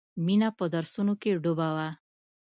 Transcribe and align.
مینه 0.25 0.49
په 0.57 0.65
درسونو 0.73 1.13
کې 1.21 1.39
ډوبه 1.43 1.67
وه 1.75 1.89